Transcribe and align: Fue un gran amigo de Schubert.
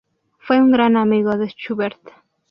Fue 0.39 0.59
un 0.59 0.71
gran 0.71 0.97
amigo 0.97 1.37
de 1.37 1.47
Schubert. 1.49 2.01